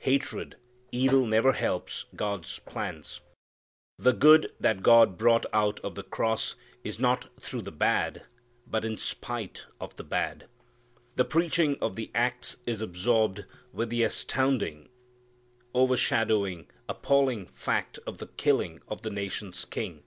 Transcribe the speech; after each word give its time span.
Hatred, 0.00 0.56
evil 0.92 1.24
never 1.24 1.54
helps 1.54 2.04
God's 2.14 2.58
plans. 2.58 3.22
The 3.98 4.12
good 4.12 4.52
that 4.60 4.82
God 4.82 5.16
brought 5.16 5.46
out 5.50 5.80
of 5.80 5.94
the 5.94 6.02
cross 6.02 6.56
is 6.84 6.98
not 6.98 7.30
through 7.40 7.62
the 7.62 7.72
bad, 7.72 8.24
but 8.66 8.84
in 8.84 8.98
spite 8.98 9.64
of 9.80 9.96
the 9.96 10.04
bad. 10.04 10.44
The 11.16 11.24
preaching 11.24 11.78
of 11.80 11.96
the 11.96 12.10
Acts 12.14 12.58
is 12.66 12.82
absorbed 12.82 13.46
with 13.72 13.88
the 13.88 14.02
astounding, 14.02 14.90
overshadowing, 15.74 16.66
appalling 16.86 17.46
fact 17.54 17.98
of 18.06 18.18
the 18.18 18.26
killing 18.26 18.82
of 18.88 19.00
the 19.00 19.08
nation's 19.10 19.64
King. 19.64 20.02